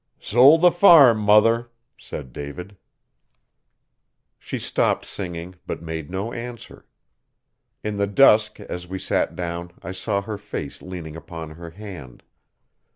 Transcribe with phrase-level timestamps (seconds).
[0.19, 2.75] 'Sold the farm, mother,' said David.
[4.39, 6.87] She stopped singing but made no answer.
[7.83, 12.23] In the dusk, as we sat down, I saw her face leaning upon her hand.